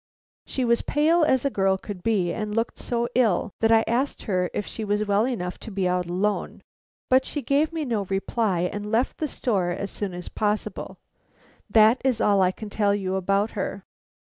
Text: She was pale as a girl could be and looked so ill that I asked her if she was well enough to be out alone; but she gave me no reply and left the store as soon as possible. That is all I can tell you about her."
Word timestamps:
She 0.47 0.65
was 0.65 0.81
pale 0.81 1.23
as 1.23 1.45
a 1.45 1.51
girl 1.51 1.77
could 1.77 2.01
be 2.01 2.33
and 2.33 2.55
looked 2.55 2.79
so 2.79 3.07
ill 3.13 3.53
that 3.59 3.71
I 3.71 3.83
asked 3.85 4.23
her 4.23 4.49
if 4.51 4.65
she 4.65 4.83
was 4.83 5.05
well 5.05 5.27
enough 5.27 5.59
to 5.59 5.69
be 5.69 5.87
out 5.87 6.07
alone; 6.07 6.63
but 7.07 7.23
she 7.23 7.43
gave 7.43 7.71
me 7.71 7.85
no 7.85 8.05
reply 8.05 8.61
and 8.61 8.91
left 8.91 9.19
the 9.19 9.27
store 9.27 9.69
as 9.69 9.91
soon 9.91 10.15
as 10.15 10.27
possible. 10.27 10.97
That 11.69 12.01
is 12.03 12.19
all 12.19 12.41
I 12.41 12.51
can 12.51 12.71
tell 12.71 12.95
you 12.95 13.13
about 13.15 13.51
her." 13.51 13.85